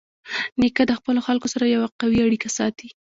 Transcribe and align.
نیکه 0.61 0.83
د 0.87 0.91
خپلو 0.99 1.19
خلکو 1.27 1.47
سره 1.53 1.65
یوه 1.75 1.87
قوي 2.01 2.19
اړیکه 2.25 2.49
ساتي. 2.57 2.89